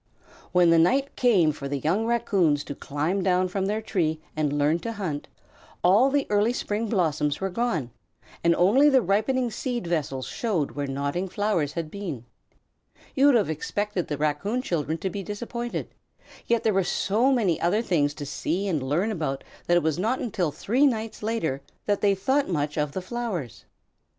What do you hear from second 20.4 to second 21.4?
three nights